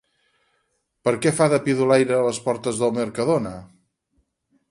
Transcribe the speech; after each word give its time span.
Per 1.07 1.13
què 1.25 1.33
fa 1.39 1.47
de 1.53 1.59
pidolaire 1.67 2.17
a 2.19 2.23
les 2.29 2.41
portes 2.47 2.81
del 2.81 2.97
Mercadona? 2.97 3.55